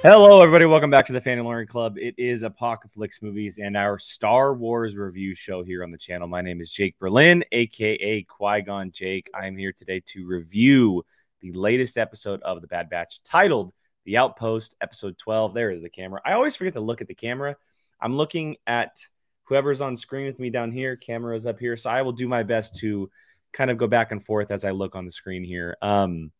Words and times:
Hello, 0.00 0.40
everybody. 0.40 0.64
Welcome 0.64 0.90
back 0.90 1.06
to 1.06 1.12
the 1.12 1.20
Fan 1.20 1.38
and 1.38 1.46
Learning 1.48 1.66
Club. 1.66 1.98
It 1.98 2.14
is 2.16 2.44
Apocalypse 2.44 3.20
Movies 3.20 3.58
and 3.58 3.76
our 3.76 3.98
Star 3.98 4.54
Wars 4.54 4.96
review 4.96 5.34
show 5.34 5.64
here 5.64 5.82
on 5.82 5.90
the 5.90 5.98
channel. 5.98 6.28
My 6.28 6.40
name 6.40 6.60
is 6.60 6.70
Jake 6.70 6.96
Berlin, 7.00 7.42
aka 7.50 8.22
Qui 8.22 8.60
Gon 8.62 8.92
Jake. 8.92 9.28
I 9.34 9.48
am 9.48 9.56
here 9.56 9.72
today 9.72 10.00
to 10.06 10.24
review 10.24 11.04
the 11.40 11.50
latest 11.50 11.98
episode 11.98 12.40
of 12.42 12.60
The 12.60 12.68
Bad 12.68 12.88
Batch 12.88 13.24
titled 13.24 13.72
The 14.04 14.18
Outpost, 14.18 14.76
episode 14.80 15.18
12. 15.18 15.52
There 15.52 15.72
is 15.72 15.82
the 15.82 15.90
camera. 15.90 16.20
I 16.24 16.34
always 16.34 16.54
forget 16.54 16.74
to 16.74 16.80
look 16.80 17.00
at 17.00 17.08
the 17.08 17.14
camera. 17.14 17.56
I'm 18.00 18.16
looking 18.16 18.54
at 18.68 19.00
whoever's 19.46 19.80
on 19.80 19.96
screen 19.96 20.26
with 20.26 20.38
me 20.38 20.48
down 20.48 20.70
here. 20.70 20.94
Camera 20.94 21.34
is 21.34 21.44
up 21.44 21.58
here. 21.58 21.76
So 21.76 21.90
I 21.90 22.02
will 22.02 22.12
do 22.12 22.28
my 22.28 22.44
best 22.44 22.76
to 22.76 23.10
kind 23.52 23.68
of 23.68 23.78
go 23.78 23.88
back 23.88 24.12
and 24.12 24.24
forth 24.24 24.52
as 24.52 24.64
I 24.64 24.70
look 24.70 24.94
on 24.94 25.06
the 25.06 25.10
screen 25.10 25.42
here. 25.42 25.76
Um, 25.82 26.30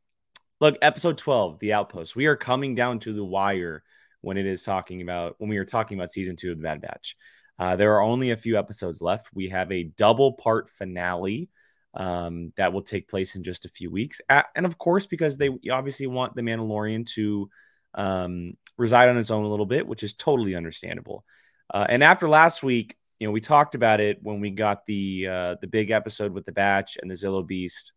Look, 0.61 0.77
episode 0.83 1.19
12, 1.19 1.61
The 1.61 1.73
Outpost. 1.75 2.17
We 2.17 2.27
are 2.27 2.35
coming 2.35 2.75
down 2.75 2.98
to 3.01 3.12
the 3.12 3.25
wire 3.25 3.85
when 4.23 4.37
it 4.37 4.45
is 4.45 4.65
talking 4.65 5.03
about 5.03 5.37
when 5.39 5.48
we 5.48 5.57
are 5.59 5.65
talking 5.65 5.97
about 5.97 6.11
season 6.11 6.34
two 6.34 6.51
of 6.51 6.59
the 6.59 6.65
Bad 6.65 6.81
Batch. 6.81 7.17
Uh, 7.61 7.77
there 7.77 7.95
are 7.95 8.03
only 8.03 8.33
a 8.33 8.37
few 8.37 8.59
episodes 8.59 9.01
left. 9.01 9.29
We 9.33 9.51
have 9.51 9.71
a 9.71 9.84
double 9.84 10.33
part 10.33 10.69
finale 10.69 11.48
um, 11.95 12.53
that 12.57 12.73
will 12.73 12.83
take 12.83 13.07
place 13.07 13.37
in 13.37 13.45
just 13.45 13.67
a 13.67 13.69
few 13.69 13.89
weeks. 13.89 14.21
and 14.29 14.67
of 14.67 14.79
course, 14.79 15.07
because 15.07 15.37
they 15.37 15.51
obviously 15.71 16.09
want 16.09 16.34
the 16.34 16.43
Mandalorian 16.43 17.06
to 17.15 17.48
um, 17.95 18.56
reside 18.77 19.09
on 19.09 19.17
its 19.17 19.31
own 19.31 19.45
a 19.45 19.48
little 19.48 19.65
bit, 19.65 19.87
which 19.87 20.03
is 20.03 20.12
totally 20.12 20.56
understandable. 20.56 21.25
Uh, 21.73 21.86
and 21.89 22.03
after 22.03 22.29
last 22.29 22.64
week, 22.64 22.97
you 23.20 23.29
know, 23.29 23.33
we 23.33 23.41
talked 23.41 23.77
about 23.77 24.01
it 24.01 24.19
when 24.23 24.41
we 24.41 24.51
got 24.51 24.86
the 24.86 25.29
uh, 25.29 25.55
the 25.61 25.69
big 25.69 25.92
episode 25.92 26.33
with 26.33 26.47
the 26.47 26.53
Batch 26.53 26.97
and 27.01 27.09
the 27.09 27.14
Zillo 27.14 27.47
Beast. 27.47 27.92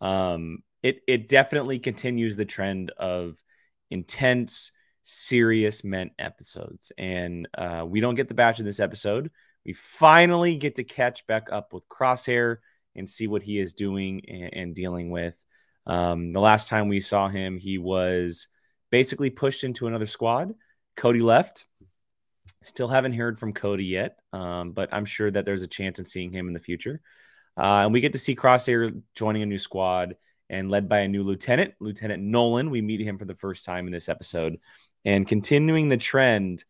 Um, 0.00 0.62
it 0.84 1.00
it 1.08 1.28
definitely 1.28 1.78
continues 1.78 2.36
the 2.36 2.44
trend 2.44 2.90
of 2.90 3.42
intense, 3.90 4.70
serious 5.02 5.82
meant 5.82 6.12
episodes. 6.18 6.92
And 6.98 7.48
uh, 7.56 7.84
we 7.88 8.00
don't 8.00 8.16
get 8.16 8.28
the 8.28 8.34
batch 8.34 8.60
in 8.60 8.66
this 8.66 8.80
episode. 8.80 9.30
We 9.64 9.72
finally 9.72 10.56
get 10.56 10.74
to 10.74 10.84
catch 10.84 11.26
back 11.26 11.48
up 11.50 11.72
with 11.72 11.88
Crosshair 11.88 12.58
and 12.94 13.08
see 13.08 13.26
what 13.26 13.42
he 13.42 13.58
is 13.58 13.72
doing 13.72 14.22
and, 14.28 14.50
and 14.52 14.74
dealing 14.74 15.10
with. 15.10 15.42
Um, 15.86 16.34
the 16.34 16.40
last 16.40 16.68
time 16.68 16.88
we 16.88 17.00
saw 17.00 17.28
him, 17.28 17.56
he 17.56 17.78
was 17.78 18.48
basically 18.90 19.30
pushed 19.30 19.64
into 19.64 19.86
another 19.86 20.06
squad. 20.06 20.52
Cody 20.96 21.20
left. 21.20 21.64
Still 22.62 22.88
haven't 22.88 23.14
heard 23.14 23.38
from 23.38 23.54
Cody 23.54 23.86
yet, 23.86 24.18
um, 24.34 24.72
but 24.72 24.90
I'm 24.92 25.06
sure 25.06 25.30
that 25.30 25.46
there's 25.46 25.62
a 25.62 25.66
chance 25.66 25.98
of 25.98 26.06
seeing 26.06 26.30
him 26.30 26.46
in 26.46 26.52
the 26.52 26.60
future. 26.60 27.00
Uh, 27.56 27.84
and 27.84 27.92
we 27.92 28.02
get 28.02 28.12
to 28.12 28.18
see 28.18 28.36
Crosshair 28.36 29.02
joining 29.14 29.42
a 29.42 29.46
new 29.46 29.58
squad 29.58 30.16
and 30.50 30.70
led 30.70 30.88
by 30.88 31.00
a 31.00 31.08
new 31.08 31.22
lieutenant, 31.22 31.74
Lieutenant 31.80 32.22
Nolan. 32.22 32.70
We 32.70 32.82
meet 32.82 33.00
him 33.00 33.18
for 33.18 33.24
the 33.24 33.34
first 33.34 33.64
time 33.64 33.86
in 33.86 33.92
this 33.92 34.08
episode, 34.08 34.58
and 35.04 35.26
continuing 35.26 35.88
the 35.88 35.96
trend 35.96 36.64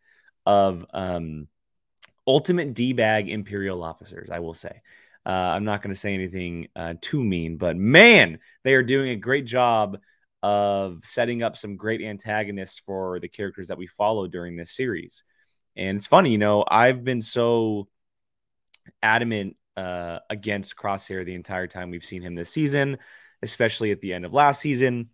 of 0.46 0.84
um, 0.92 1.48
ultimate 2.26 2.74
D 2.74 2.92
bag 2.92 3.28
Imperial 3.28 3.82
officers, 3.82 4.30
I 4.30 4.40
will 4.40 4.54
say. 4.54 4.82
Uh, 5.26 5.30
I'm 5.30 5.64
not 5.64 5.80
going 5.80 5.92
to 5.94 5.98
say 5.98 6.12
anything 6.12 6.68
uh, 6.76 6.94
too 7.00 7.24
mean, 7.24 7.56
but 7.56 7.76
man, 7.76 8.40
they 8.62 8.74
are 8.74 8.82
doing 8.82 9.10
a 9.10 9.16
great 9.16 9.46
job 9.46 9.98
of 10.42 11.02
setting 11.04 11.42
up 11.42 11.56
some 11.56 11.76
great 11.76 12.02
antagonists 12.02 12.78
for 12.78 13.18
the 13.18 13.28
characters 13.28 13.68
that 13.68 13.78
we 13.78 13.86
follow 13.86 14.26
during 14.26 14.56
this 14.56 14.72
series. 14.72 15.24
And 15.76 15.96
it's 15.96 16.06
funny, 16.06 16.30
you 16.30 16.38
know, 16.38 16.64
I've 16.68 17.02
been 17.02 17.22
so 17.22 17.88
adamant 19.02 19.56
uh, 19.78 20.18
against 20.28 20.76
Crosshair 20.76 21.24
the 21.24 21.34
entire 21.34 21.66
time 21.66 21.90
we've 21.90 22.04
seen 22.04 22.20
him 22.20 22.34
this 22.34 22.50
season 22.50 22.98
especially 23.44 23.92
at 23.92 24.00
the 24.00 24.12
end 24.12 24.24
of 24.24 24.32
last 24.32 24.60
season. 24.60 25.10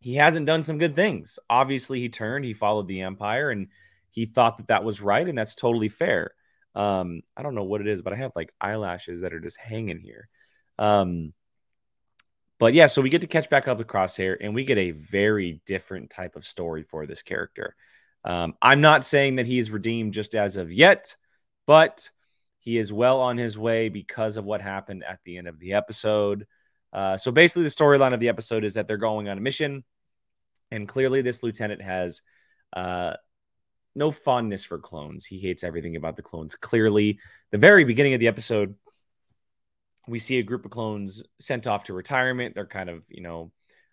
He 0.00 0.14
hasn't 0.14 0.46
done 0.46 0.62
some 0.62 0.78
good 0.78 0.94
things. 0.94 1.38
Obviously, 1.48 2.00
he 2.00 2.08
turned, 2.08 2.44
he 2.44 2.54
followed 2.54 2.88
the 2.88 3.02
Empire, 3.02 3.50
and 3.50 3.68
he 4.10 4.26
thought 4.26 4.58
that 4.58 4.68
that 4.68 4.84
was 4.84 5.00
right, 5.00 5.28
and 5.28 5.36
that's 5.36 5.54
totally 5.54 5.88
fair. 5.88 6.32
Um, 6.74 7.22
I 7.36 7.42
don't 7.42 7.54
know 7.54 7.64
what 7.64 7.80
it 7.80 7.88
is, 7.88 8.02
but 8.02 8.12
I 8.12 8.16
have 8.16 8.32
like 8.34 8.52
eyelashes 8.60 9.20
that 9.20 9.32
are 9.32 9.40
just 9.40 9.58
hanging 9.58 10.00
here. 10.00 10.28
Um, 10.78 11.32
but 12.58 12.74
yeah, 12.74 12.86
so 12.86 13.02
we 13.02 13.10
get 13.10 13.20
to 13.22 13.26
catch 13.26 13.50
back 13.50 13.68
up 13.68 13.78
with 13.78 13.86
Crosshair, 13.86 14.36
and 14.40 14.54
we 14.54 14.64
get 14.64 14.78
a 14.78 14.92
very 14.92 15.60
different 15.66 16.10
type 16.10 16.36
of 16.36 16.46
story 16.46 16.82
for 16.82 17.06
this 17.06 17.22
character. 17.22 17.74
Um, 18.24 18.54
I'm 18.62 18.80
not 18.80 19.04
saying 19.04 19.36
that 19.36 19.46
he 19.46 19.58
is 19.58 19.70
redeemed 19.70 20.12
just 20.12 20.34
as 20.34 20.56
of 20.56 20.72
yet, 20.72 21.16
but 21.66 22.10
he 22.60 22.78
is 22.78 22.92
well 22.92 23.20
on 23.20 23.36
his 23.36 23.58
way 23.58 23.90
because 23.90 24.36
of 24.36 24.44
what 24.44 24.62
happened 24.62 25.04
at 25.04 25.20
the 25.24 25.36
end 25.36 25.48
of 25.48 25.58
the 25.58 25.74
episode. 25.74 26.46
Uh, 26.94 27.16
so 27.16 27.32
basically, 27.32 27.64
the 27.64 27.68
storyline 27.68 28.14
of 28.14 28.20
the 28.20 28.28
episode 28.28 28.64
is 28.64 28.74
that 28.74 28.86
they're 28.86 28.96
going 28.96 29.28
on 29.28 29.36
a 29.36 29.40
mission, 29.40 29.82
and 30.70 30.86
clearly, 30.86 31.20
this 31.22 31.42
lieutenant 31.42 31.82
has 31.82 32.22
uh, 32.72 33.14
no 33.94 34.10
fondness 34.10 34.64
for 34.64 34.78
clones. 34.78 35.26
He 35.26 35.38
hates 35.38 35.64
everything 35.64 35.96
about 35.96 36.16
the 36.16 36.22
clones. 36.22 36.54
Clearly, 36.54 37.18
the 37.50 37.58
very 37.58 37.84
beginning 37.84 38.14
of 38.14 38.20
the 38.20 38.28
episode, 38.28 38.76
we 40.06 40.18
see 40.18 40.38
a 40.38 40.42
group 40.42 40.64
of 40.64 40.70
clones 40.70 41.22
sent 41.40 41.66
off 41.66 41.84
to 41.84 41.94
retirement. 41.94 42.54
They're 42.54 42.66
kind 42.66 42.88
of, 42.88 43.04
you 43.08 43.22
know, 43.22 43.50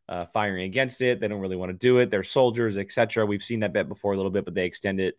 uh, 0.07 0.25
firing 0.25 0.63
against 0.65 1.01
it. 1.01 1.19
They 1.19 1.27
don't 1.27 1.39
really 1.39 1.55
want 1.55 1.71
to 1.71 1.77
do 1.77 1.99
it. 1.99 2.11
They're 2.11 2.23
soldiers, 2.23 2.77
etc. 2.77 3.25
We've 3.25 3.43
seen 3.43 3.61
that 3.61 3.73
bit 3.73 3.87
before 3.87 4.13
a 4.13 4.17
little 4.17 4.31
bit, 4.31 4.45
but 4.45 4.53
they 4.53 4.65
extend 4.65 4.99
it. 4.99 5.15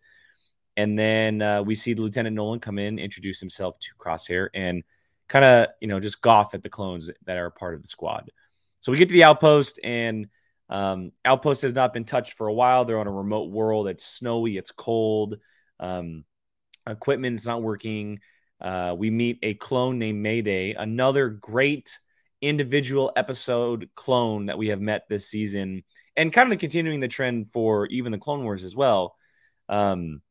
And 0.77 0.97
then 0.97 1.41
uh, 1.41 1.63
we 1.63 1.75
see 1.75 1.95
Lieutenant 1.95 2.35
Nolan 2.35 2.59
come 2.59 2.79
in, 2.79 2.99
introduce 2.99 3.39
himself 3.39 3.77
to 3.79 3.89
Crosshair, 3.97 4.49
and 4.53 4.83
kind 5.27 5.45
of, 5.45 5.67
you 5.81 5.87
know, 5.87 5.99
just 5.99 6.21
golf 6.21 6.53
at 6.53 6.63
the 6.63 6.69
clones 6.69 7.09
that 7.25 7.37
are 7.37 7.49
part 7.49 7.73
of 7.73 7.81
the 7.81 7.87
squad. 7.87 8.29
So 8.81 8.91
we 8.91 8.97
get 8.97 9.09
to 9.09 9.13
the 9.13 9.23
outpost, 9.23 9.79
and 9.83 10.27
um, 10.69 11.11
outpost 11.23 11.61
has 11.61 11.73
not 11.73 11.93
been 11.93 12.05
touched 12.05 12.33
for 12.33 12.47
a 12.47 12.53
while. 12.53 12.85
They're 12.85 12.99
on 12.99 13.07
a 13.07 13.11
remote 13.11 13.49
world. 13.51 13.87
It's 13.87 14.05
snowy, 14.05 14.57
it's 14.57 14.71
cold. 14.71 15.37
Um, 15.79 16.25
equipment's 16.87 17.45
not 17.45 17.61
working. 17.61 18.19
Uh, 18.59 18.95
we 18.97 19.09
meet 19.09 19.39
a 19.43 19.53
clone 19.53 19.99
named 19.99 20.21
Mayday, 20.21 20.73
another 20.73 21.29
great 21.29 21.97
individual 22.41 23.11
episode 23.15 23.89
clone 23.95 24.47
that 24.47 24.57
we 24.57 24.67
have 24.67 24.81
met 24.81 25.03
this 25.09 25.27
season, 25.29 25.83
and 26.15 26.31
kind 26.31 26.51
of 26.51 26.59
continuing 26.59 26.99
the 26.99 27.07
trend 27.07 27.49
for 27.49 27.87
even 27.87 28.11
the 28.11 28.17
Clone 28.17 28.43
Wars 28.43 28.63
as 28.63 28.75
well. 28.75 29.15
Um, 29.69 30.21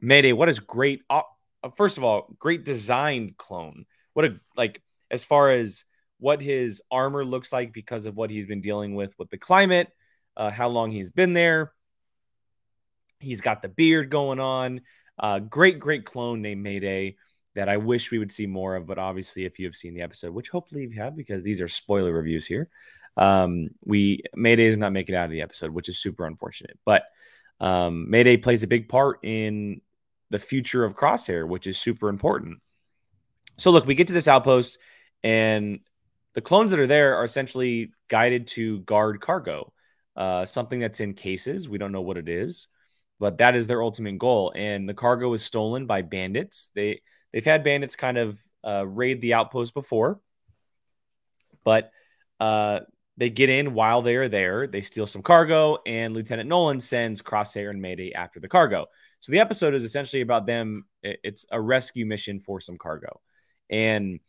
Mayday, 0.00 0.32
what 0.32 0.48
is 0.48 0.58
great? 0.58 1.02
Uh, 1.08 1.22
first 1.76 1.98
of 1.98 2.04
all, 2.04 2.34
great 2.38 2.64
designed 2.64 3.36
clone 3.36 3.86
what 4.14 4.24
a 4.24 4.40
like 4.56 4.82
as 5.10 5.24
far 5.24 5.50
as 5.50 5.84
what 6.18 6.40
his 6.40 6.80
armor 6.90 7.24
looks 7.24 7.52
like 7.52 7.72
because 7.72 8.06
of 8.06 8.16
what 8.16 8.30
he's 8.30 8.46
been 8.46 8.60
dealing 8.60 8.94
with 8.94 9.14
with 9.18 9.28
the 9.30 9.38
climate, 9.38 9.88
uh, 10.36 10.50
how 10.50 10.68
long 10.68 10.90
he's 10.90 11.10
been 11.10 11.32
there. 11.32 11.72
He's 13.18 13.40
got 13.40 13.62
the 13.62 13.68
beard 13.68 14.10
going 14.10 14.40
on. 14.40 14.82
Uh, 15.18 15.38
great, 15.40 15.78
great 15.78 16.04
clone 16.04 16.42
named 16.42 16.62
Mayday 16.62 17.16
that 17.54 17.68
I 17.68 17.76
wish 17.76 18.10
we 18.10 18.18
would 18.18 18.32
see 18.32 18.46
more 18.46 18.76
of. 18.76 18.86
But 18.86 18.98
obviously, 18.98 19.44
if 19.44 19.58
you 19.58 19.66
have 19.66 19.74
seen 19.74 19.94
the 19.94 20.02
episode, 20.02 20.32
which 20.32 20.48
hopefully 20.48 20.82
you 20.82 21.00
have, 21.00 21.16
because 21.16 21.42
these 21.42 21.60
are 21.60 21.68
spoiler 21.68 22.12
reviews 22.12 22.46
here, 22.46 22.68
um, 23.16 23.68
we 23.84 24.22
Mayday 24.34 24.66
is 24.66 24.78
not 24.78 24.92
making 24.92 25.14
it 25.14 25.18
out 25.18 25.26
of 25.26 25.30
the 25.30 25.42
episode, 25.42 25.70
which 25.70 25.88
is 25.88 25.98
super 25.98 26.26
unfortunate. 26.26 26.78
But 26.84 27.04
um, 27.60 28.10
Mayday 28.10 28.38
plays 28.38 28.62
a 28.62 28.68
big 28.68 28.88
part 28.88 29.20
in 29.22 29.80
the 30.30 30.38
future 30.38 30.84
of 30.84 30.96
Crosshair, 30.96 31.46
which 31.46 31.66
is 31.66 31.78
super 31.78 32.08
important. 32.08 32.58
So 33.62 33.70
look, 33.70 33.86
we 33.86 33.94
get 33.94 34.08
to 34.08 34.12
this 34.12 34.26
outpost, 34.26 34.76
and 35.22 35.78
the 36.34 36.40
clones 36.40 36.72
that 36.72 36.80
are 36.80 36.88
there 36.88 37.18
are 37.18 37.22
essentially 37.22 37.92
guided 38.08 38.48
to 38.48 38.80
guard 38.80 39.20
cargo, 39.20 39.72
uh, 40.16 40.44
something 40.46 40.80
that's 40.80 40.98
in 40.98 41.14
cases. 41.14 41.68
We 41.68 41.78
don't 41.78 41.92
know 41.92 42.00
what 42.00 42.16
it 42.16 42.28
is, 42.28 42.66
but 43.20 43.38
that 43.38 43.54
is 43.54 43.68
their 43.68 43.80
ultimate 43.80 44.18
goal. 44.18 44.52
And 44.56 44.88
the 44.88 44.94
cargo 44.94 45.32
is 45.32 45.44
stolen 45.44 45.86
by 45.86 46.02
bandits. 46.02 46.70
They 46.74 47.02
they've 47.32 47.44
had 47.44 47.62
bandits 47.62 47.94
kind 47.94 48.18
of 48.18 48.36
uh, 48.66 48.84
raid 48.84 49.20
the 49.20 49.34
outpost 49.34 49.74
before, 49.74 50.20
but 51.62 51.92
uh, 52.40 52.80
they 53.16 53.30
get 53.30 53.48
in 53.48 53.74
while 53.74 54.02
they 54.02 54.16
are 54.16 54.28
there. 54.28 54.66
They 54.66 54.80
steal 54.80 55.06
some 55.06 55.22
cargo, 55.22 55.78
and 55.86 56.14
Lieutenant 56.14 56.48
Nolan 56.48 56.80
sends 56.80 57.22
Crosshair 57.22 57.70
and 57.70 57.80
Mayday 57.80 58.12
after 58.12 58.40
the 58.40 58.48
cargo. 58.48 58.86
So 59.20 59.30
the 59.30 59.38
episode 59.38 59.74
is 59.74 59.84
essentially 59.84 60.22
about 60.22 60.46
them. 60.46 60.86
It's 61.04 61.46
a 61.52 61.60
rescue 61.60 62.06
mission 62.06 62.40
for 62.40 62.58
some 62.58 62.76
cargo. 62.76 63.20
And 63.72 64.20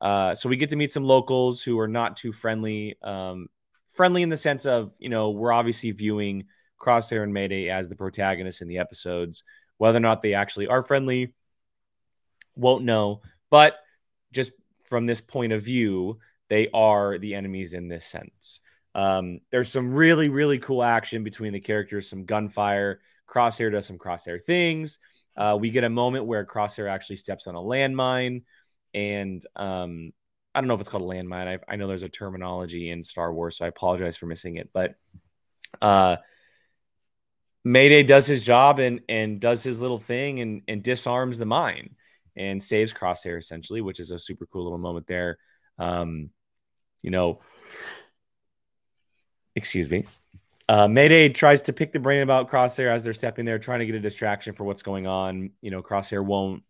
uh, 0.00 0.34
so 0.34 0.48
we 0.48 0.56
get 0.56 0.70
to 0.70 0.76
meet 0.76 0.92
some 0.92 1.04
locals 1.04 1.62
who 1.62 1.78
are 1.78 1.88
not 1.88 2.16
too 2.16 2.32
friendly. 2.32 2.96
Um, 3.02 3.48
friendly 3.88 4.22
in 4.22 4.30
the 4.30 4.36
sense 4.36 4.64
of, 4.64 4.92
you 4.98 5.10
know, 5.10 5.30
we're 5.30 5.52
obviously 5.52 5.90
viewing 5.90 6.44
Crosshair 6.80 7.22
and 7.22 7.34
Mayday 7.34 7.68
as 7.68 7.88
the 7.88 7.96
protagonists 7.96 8.62
in 8.62 8.68
the 8.68 8.78
episodes. 8.78 9.44
Whether 9.76 9.98
or 9.98 10.00
not 10.00 10.22
they 10.22 10.34
actually 10.34 10.68
are 10.68 10.82
friendly, 10.82 11.34
won't 12.54 12.84
know. 12.84 13.22
But 13.50 13.76
just 14.32 14.52
from 14.84 15.06
this 15.06 15.20
point 15.20 15.52
of 15.52 15.62
view, 15.62 16.20
they 16.48 16.68
are 16.72 17.18
the 17.18 17.34
enemies 17.34 17.74
in 17.74 17.88
this 17.88 18.04
sense. 18.06 18.60
Um, 18.94 19.40
there's 19.50 19.70
some 19.70 19.92
really, 19.92 20.28
really 20.28 20.58
cool 20.58 20.82
action 20.82 21.24
between 21.24 21.52
the 21.52 21.60
characters, 21.60 22.08
some 22.08 22.24
gunfire. 22.24 23.00
Crosshair 23.28 23.72
does 23.72 23.86
some 23.86 23.98
crosshair 23.98 24.40
things. 24.40 24.98
Uh, 25.36 25.56
we 25.58 25.70
get 25.70 25.84
a 25.84 25.88
moment 25.88 26.26
where 26.26 26.44
Crosshair 26.44 26.90
actually 26.90 27.16
steps 27.16 27.46
on 27.46 27.54
a 27.54 27.58
landmine 27.58 28.42
and 28.94 29.44
um, 29.56 30.12
I 30.54 30.60
don't 30.60 30.68
know 30.68 30.74
if 30.74 30.80
it's 30.80 30.88
called 30.88 31.04
a 31.04 31.14
landmine. 31.14 31.48
I, 31.48 31.58
I 31.72 31.76
know 31.76 31.88
there's 31.88 32.02
a 32.02 32.08
terminology 32.08 32.90
in 32.90 33.02
Star 33.02 33.32
Wars, 33.32 33.56
so 33.56 33.64
I 33.64 33.68
apologize 33.68 34.16
for 34.16 34.26
missing 34.26 34.56
it. 34.56 34.70
But 34.72 34.94
uh, 35.80 36.16
Mayday 37.64 38.02
does 38.02 38.26
his 38.26 38.44
job 38.44 38.78
and 38.78 39.00
and 39.08 39.40
does 39.40 39.62
his 39.62 39.80
little 39.80 39.98
thing 39.98 40.40
and 40.40 40.62
and 40.68 40.82
disarms 40.82 41.38
the 41.38 41.46
mine 41.46 41.94
and 42.36 42.62
saves 42.62 42.92
Crosshair 42.92 43.38
essentially, 43.38 43.80
which 43.80 44.00
is 44.00 44.10
a 44.10 44.18
super 44.18 44.46
cool 44.46 44.64
little 44.64 44.78
moment 44.78 45.06
there. 45.06 45.38
Um, 45.78 46.30
you 47.02 47.10
know, 47.10 47.40
excuse 49.54 49.90
me. 49.90 50.04
Uh, 50.68 50.88
Mayday 50.88 51.28
tries 51.28 51.62
to 51.62 51.72
pick 51.72 51.92
the 51.92 51.98
brain 51.98 52.22
about 52.22 52.50
Crosshair 52.50 52.88
as 52.88 53.04
they're 53.04 53.12
stepping 53.12 53.44
there, 53.44 53.58
trying 53.58 53.80
to 53.80 53.86
get 53.86 53.94
a 53.94 54.00
distraction 54.00 54.54
for 54.54 54.64
what's 54.64 54.82
going 54.82 55.06
on. 55.06 55.50
You 55.60 55.70
know, 55.70 55.82
Crosshair 55.82 56.24
won't 56.24 56.62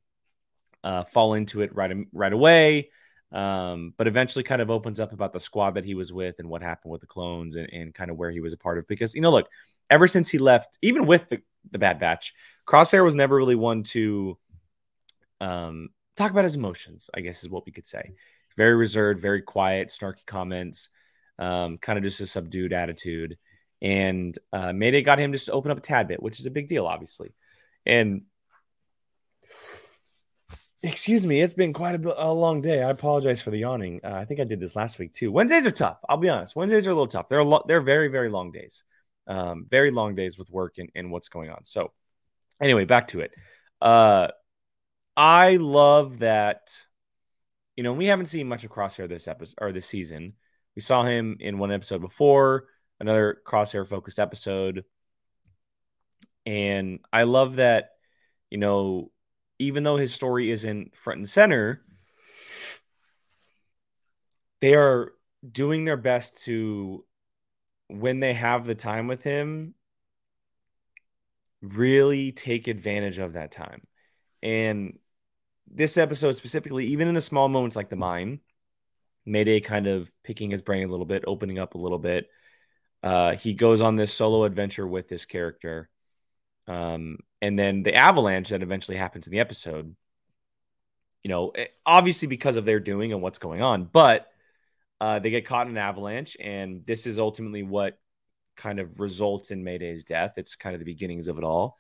uh, 0.85 1.05
fall 1.05 1.35
into 1.35 1.61
it 1.61 1.75
right 1.75 1.93
right 2.13 2.33
away, 2.33 2.91
um, 3.33 3.95
but 3.97 4.07
eventually 4.07 4.43
kind 4.43 4.63
of 4.63 4.71
opens 4.71 5.01
up 5.01 5.13
about 5.13 5.33
the 5.33 5.41
squad 5.41 5.73
that 5.73 5.85
he 5.85 5.95
was 5.95 6.13
with 6.13 6.37
and 6.39 6.49
what 6.49 6.63
happened 6.63 6.93
with 6.93 7.01
the 7.01 7.07
clones 7.07 7.57
and, 7.57 7.69
and 7.73 7.95
kind 7.95 8.11
of 8.11 8.17
where 8.17 8.31
he 8.31 8.41
was 8.41 8.53
a 8.53 8.59
part 8.59 8.79
of. 8.79 8.87
Because 8.87 9.15
you 9.15 9.21
know, 9.21 9.31
look, 9.31 9.49
ever 9.91 10.07
since 10.07 10.29
he 10.29 10.39
left, 10.39 10.79
even 10.83 11.07
with 11.07 11.29
the 11.29 11.41
the 11.71 11.79
Bad 11.79 11.99
Batch, 11.99 12.35
Crosshair 12.67 13.05
was 13.05 13.17
never 13.17 13.37
really 13.37 13.55
one 13.55 13.83
to 13.85 14.37
um, 15.41 15.91
talk 16.17 16.31
about 16.31 16.45
his 16.45 16.57
emotions. 16.57 17.11
I 17.15 17.21
guess 17.21 17.43
is 17.43 17.51
what 17.51 17.67
we 17.67 17.73
could 17.73 17.87
say. 17.87 18.13
Very 18.57 18.75
reserved, 18.75 19.21
very 19.21 19.43
quiet, 19.43 19.89
snarky 19.89 20.27
comments, 20.27 20.89
um, 21.39 21.79
kind 21.79 21.99
of 21.99 22.05
just 22.05 22.21
a 22.21 22.27
subdued 22.27 22.73
attitude. 22.73 23.39
And 23.81 24.39
uh, 24.53 24.73
Mayday 24.73 25.03
got 25.03 25.19
him 25.19 25.33
just 25.33 25.47
to 25.47 25.53
open 25.53 25.71
up 25.71 25.79
a 25.79 25.81
tad 25.81 26.07
bit, 26.07 26.23
which 26.23 26.39
is 26.39 26.47
a 26.47 26.51
big 26.53 26.69
deal, 26.69 26.87
obviously. 26.87 27.35
And 27.85 28.23
excuse 30.83 31.25
me, 31.25 31.41
it's 31.41 31.55
been 31.55 31.73
quite 31.73 31.95
a, 31.95 32.25
a 32.25 32.33
long 32.33 32.61
day. 32.61 32.83
I 32.83 32.91
apologize 32.91 33.41
for 33.41 33.51
the 33.51 33.59
yawning. 33.59 34.01
Uh, 34.05 34.15
I 34.15 34.25
think 34.25 34.41
I 34.41 34.45
did 34.45 34.61
this 34.61 34.77
last 34.77 34.99
week 34.99 35.13
too. 35.13 35.31
Wednesdays 35.31 35.67
are 35.67 35.71
tough. 35.71 35.99
I'll 36.09 36.17
be 36.17 36.29
honest. 36.29 36.57
Wednesdays 36.57 36.87
are 36.87 36.91
a 36.91 36.95
little 36.95 37.07
tough. 37.07 37.29
They're 37.29 37.45
lo- 37.45 37.65
they're 37.67 37.81
very 37.81 38.09
very 38.09 38.29
long 38.29 38.51
days, 38.51 38.85
um, 39.27 39.67
very 39.69 39.91
long 39.91 40.15
days 40.15 40.39
with 40.39 40.51
work 40.51 40.79
and, 40.79 40.91
and 40.95 41.11
what's 41.11 41.29
going 41.29 41.51
on. 41.51 41.65
So, 41.65 41.93
anyway, 42.61 42.85
back 42.85 43.09
to 43.09 43.21
it. 43.21 43.33
Uh, 43.81 44.29
I 45.17 45.57
love 45.57 46.21
that. 46.21 46.77
You 47.77 47.83
know, 47.83 47.95
we 47.95 48.07
haven't 48.07 48.27
seen 48.27 48.49
much 48.49 48.65
of 48.65 48.71
Crosshair 48.71 49.09
this 49.09 49.27
episode 49.29 49.57
or 49.61 49.73
this 49.73 49.87
season. 49.87 50.35
We 50.77 50.83
saw 50.83 51.03
him 51.05 51.39
in 51.41 51.59
one 51.59 51.73
episode 51.73 52.01
before, 52.01 52.67
another 53.01 53.39
Crosshair 53.47 53.89
focused 53.89 54.19
episode. 54.19 54.85
And 56.45 57.01
I 57.13 57.23
love 57.23 57.57
that, 57.57 57.91
you 58.51 58.59
know, 58.59 59.11
even 59.59 59.83
though 59.83 59.97
his 59.97 60.15
story 60.15 60.51
isn't 60.51 60.97
front 60.97 61.19
and 61.19 61.29
center, 61.29 61.83
they 64.61 64.75
are 64.75 65.13
doing 65.49 65.85
their 65.85 65.97
best 65.97 66.45
to, 66.45 67.05
when 67.89 68.21
they 68.21 68.35
have 68.35 68.65
the 68.65 68.75
time 68.75 69.07
with 69.07 69.23
him, 69.23 69.75
really 71.61 72.33
take 72.33 72.69
advantage 72.69 73.19
of 73.19 73.35
that 73.35 73.53
time. 73.53 73.83
And 74.43 74.99
this 75.71 75.97
episode 75.97 76.33
specifically, 76.33 76.87
even 76.87 77.09
in 77.09 77.15
the 77.15 77.21
small 77.21 77.49
moments 77.49 77.77
like 77.77 77.89
the 77.89 77.97
mine, 77.97 78.41
Mayday 79.25 79.61
kind 79.61 79.87
of 79.87 80.11
picking 80.25 80.51
his 80.51 80.63
brain 80.63 80.87
a 80.87 80.91
little 80.91 81.07
bit, 81.07 81.25
opening 81.27 81.59
up 81.59 81.75
a 81.75 81.79
little 81.79 81.99
bit. 81.99 82.29
Uh, 83.03 83.37
he 83.37 83.55
goes 83.55 83.83
on 83.83 83.97
this 83.97 84.13
solo 84.13 84.45
adventure 84.45 84.87
with 84.87 85.09
this 85.09 85.25
character. 85.25 85.89
Um, 86.67 87.19
and 87.43 87.59
then 87.59 87.83
the 87.83 87.97
avalanche 87.97 88.51
that 88.51 88.63
eventually 88.63 88.97
happens 88.97 89.27
in 89.27 89.33
the 89.33 89.41
episode, 89.41 89.95
you 91.25 91.29
know, 91.29 91.51
eh, 91.51 91.67
obviously 91.85 92.29
because 92.29 92.57
of 92.57 92.65
their 92.65 92.79
doing 92.79 93.13
and 93.13 93.21
what's 93.21 93.41
going 93.41 93.61
on, 93.61 93.85
but 93.85 94.29
uh, 95.01 95.19
they 95.19 95.31
get 95.31 95.45
caught 95.45 95.67
in 95.67 95.73
an 95.73 95.79
avalanche. 95.79 96.37
And 96.41 96.87
this 96.87 97.05
is 97.05 97.19
ultimately 97.19 97.65
what 97.65 97.99
kind 98.57 98.79
of 98.79 99.01
results 99.01 99.51
in 99.51 99.65
Mayday's 99.65 100.05
death. 100.05 100.35
It's 100.37 100.55
kind 100.55 100.75
of 100.75 100.79
the 100.79 100.85
beginnings 100.85 101.27
of 101.27 101.37
it 101.37 101.45
all. 101.45 101.77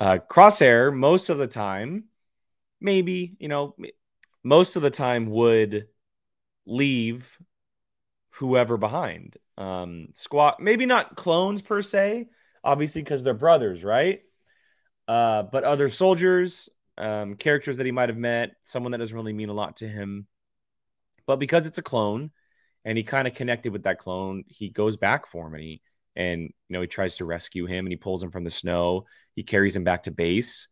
Uh, 0.00 0.18
Crosshair, 0.28 0.92
most 0.92 1.28
of 1.28 1.38
the 1.38 1.46
time, 1.46 2.06
maybe, 2.80 3.36
you 3.38 3.46
know, 3.46 3.76
most 4.42 4.74
of 4.74 4.82
the 4.82 4.90
time 4.90 5.30
would 5.30 5.86
leave 6.66 7.38
whoever 8.30 8.76
behind. 8.76 9.36
Um, 9.56 10.08
squat, 10.12 10.58
maybe 10.58 10.86
not 10.86 11.14
clones 11.14 11.62
per 11.62 11.82
se, 11.82 12.26
obviously, 12.64 13.02
because 13.02 13.22
they're 13.22 13.32
brothers, 13.32 13.84
right? 13.84 14.22
Uh, 15.08 15.44
but 15.44 15.64
other 15.64 15.88
soldiers, 15.88 16.68
um, 16.98 17.36
characters 17.36 17.76
that 17.76 17.86
he 17.86 17.92
might 17.92 18.08
have 18.08 18.18
met, 18.18 18.56
someone 18.60 18.92
that 18.92 18.98
doesn't 18.98 19.16
really 19.16 19.32
mean 19.32 19.48
a 19.48 19.54
lot 19.54 19.76
to 19.76 19.88
him. 19.88 20.26
But 21.26 21.36
because 21.36 21.66
it's 21.66 21.78
a 21.78 21.82
clone 21.82 22.30
and 22.84 22.96
he 22.96 23.04
kind 23.04 23.28
of 23.28 23.34
connected 23.34 23.72
with 23.72 23.84
that 23.84 23.98
clone, 23.98 24.44
he 24.48 24.68
goes 24.68 24.96
back 24.96 25.26
for 25.26 25.46
him 25.46 25.54
and 25.54 25.62
he, 25.62 25.82
and 26.14 26.42
you 26.42 26.52
know, 26.70 26.80
he 26.80 26.86
tries 26.86 27.16
to 27.16 27.24
rescue 27.24 27.66
him 27.66 27.84
and 27.84 27.92
he 27.92 27.96
pulls 27.96 28.22
him 28.22 28.30
from 28.30 28.44
the 28.44 28.50
snow. 28.50 29.06
He 29.34 29.42
carries 29.42 29.76
him 29.76 29.84
back 29.84 30.04
to 30.04 30.10
base. 30.10 30.68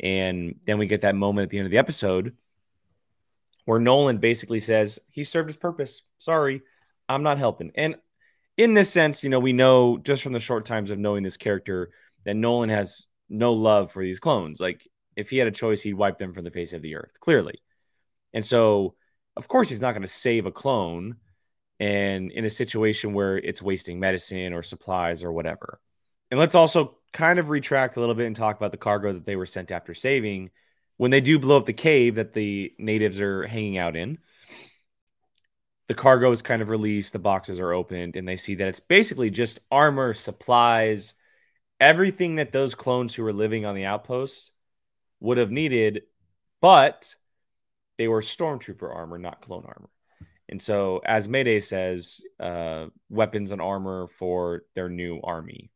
And 0.00 0.56
then 0.66 0.78
we 0.78 0.86
get 0.86 1.02
that 1.02 1.14
moment 1.14 1.44
at 1.44 1.50
the 1.50 1.58
end 1.58 1.66
of 1.66 1.70
the 1.70 1.78
episode 1.78 2.34
where 3.66 3.80
Nolan 3.80 4.18
basically 4.18 4.60
says, 4.60 5.00
he 5.10 5.24
served 5.24 5.48
his 5.48 5.56
purpose. 5.56 6.02
Sorry, 6.18 6.62
I'm 7.08 7.22
not 7.22 7.38
helping. 7.38 7.72
And 7.74 7.96
in 8.56 8.74
this 8.74 8.90
sense, 8.90 9.22
you 9.22 9.30
know, 9.30 9.40
we 9.40 9.52
know 9.52 9.98
just 9.98 10.22
from 10.22 10.32
the 10.32 10.40
short 10.40 10.64
times 10.64 10.90
of 10.90 10.98
knowing 10.98 11.22
this 11.22 11.36
character 11.36 11.90
that 12.24 12.34
Nolan 12.36 12.70
has 12.70 13.08
no 13.28 13.52
love 13.52 13.92
for 13.92 14.02
these 14.02 14.18
clones. 14.18 14.60
Like, 14.60 14.86
if 15.16 15.30
he 15.30 15.38
had 15.38 15.48
a 15.48 15.52
choice, 15.52 15.82
he'd 15.82 15.94
wipe 15.94 16.18
them 16.18 16.32
from 16.32 16.44
the 16.44 16.50
face 16.50 16.72
of 16.72 16.82
the 16.82 16.96
earth, 16.96 17.18
clearly. 17.20 17.60
And 18.34 18.44
so, 18.44 18.94
of 19.36 19.48
course, 19.48 19.68
he's 19.68 19.82
not 19.82 19.92
going 19.92 20.02
to 20.02 20.08
save 20.08 20.46
a 20.46 20.52
clone 20.52 21.16
and 21.80 22.30
in 22.32 22.44
a 22.44 22.50
situation 22.50 23.12
where 23.12 23.38
it's 23.38 23.62
wasting 23.62 24.00
medicine 24.00 24.52
or 24.52 24.62
supplies 24.62 25.24
or 25.24 25.32
whatever. 25.32 25.80
And 26.30 26.40
let's 26.40 26.54
also 26.54 26.98
kind 27.12 27.38
of 27.38 27.50
retract 27.50 27.96
a 27.96 28.00
little 28.00 28.14
bit 28.14 28.26
and 28.26 28.36
talk 28.36 28.56
about 28.56 28.72
the 28.72 28.76
cargo 28.76 29.12
that 29.12 29.24
they 29.24 29.36
were 29.36 29.46
sent 29.46 29.70
after 29.70 29.94
saving 29.94 30.50
when 30.96 31.10
they 31.10 31.20
do 31.20 31.38
blow 31.38 31.58
up 31.58 31.66
the 31.66 31.72
cave 31.72 32.16
that 32.16 32.32
the 32.32 32.72
natives 32.78 33.20
are 33.20 33.46
hanging 33.46 33.78
out 33.78 33.96
in. 33.96 34.18
The 35.88 35.94
cargo 35.94 36.30
is 36.32 36.42
kind 36.42 36.62
of 36.62 36.68
released, 36.68 37.12
the 37.12 37.18
boxes 37.18 37.60
are 37.60 37.72
opened, 37.72 38.16
and 38.16 38.26
they 38.26 38.36
see 38.36 38.56
that 38.56 38.68
it's 38.68 38.80
basically 38.80 39.30
just 39.30 39.60
armor, 39.70 40.14
supplies, 40.14 41.14
everything 41.80 42.36
that 42.36 42.52
those 42.52 42.74
clones 42.74 43.14
who 43.14 43.22
were 43.22 43.32
living 43.32 43.66
on 43.66 43.74
the 43.74 43.84
outpost 43.84 44.52
would 45.20 45.38
have 45.38 45.50
needed, 45.50 46.02
but 46.60 47.14
they 47.98 48.08
were 48.08 48.20
stormtrooper 48.20 48.94
armor, 48.94 49.18
not 49.18 49.40
clone 49.40 49.64
armor. 49.66 49.90
And 50.48 50.62
so, 50.62 51.00
as 51.04 51.28
Mayday 51.28 51.60
says, 51.60 52.20
uh, 52.38 52.86
weapons 53.10 53.50
and 53.50 53.60
armor 53.60 54.06
for 54.06 54.62
their 54.74 54.88
new 54.88 55.20
army. 55.22 55.70